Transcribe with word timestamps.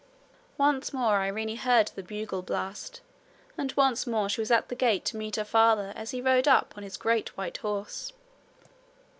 Once 0.57 0.91
more 0.93 1.19
Irene 1.21 1.57
heard 1.57 1.89
the 1.89 2.01
bugle 2.01 2.41
blast, 2.41 3.01
and 3.55 3.71
once 3.73 4.07
more 4.07 4.29
she 4.29 4.41
was 4.41 4.49
at 4.49 4.67
the 4.69 4.73
gate 4.75 5.05
to 5.05 5.15
meet 5.15 5.35
her 5.35 5.45
father 5.45 5.93
as 5.95 6.09
he 6.09 6.23
rode 6.23 6.47
up 6.47 6.73
on 6.75 6.81
his 6.81 6.97
great 6.97 7.37
white 7.37 7.57
horse. 7.57 8.11